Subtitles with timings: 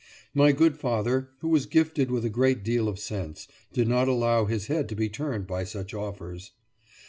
[0.33, 4.45] My good father, who was gifted with a great deal of sense, did not allow
[4.45, 6.53] his head to be turned by such offers.